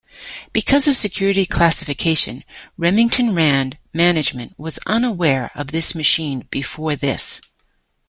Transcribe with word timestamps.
Because 0.51 0.87
of 0.87 0.97
security 0.97 1.45
classification, 1.45 2.43
Remington 2.75 3.35
Rand 3.35 3.77
management 3.93 4.57
was 4.57 4.79
unaware 4.87 5.51
of 5.53 5.67
this 5.67 5.93
machine 5.93 6.47
before 6.49 6.95
this. 6.95 7.39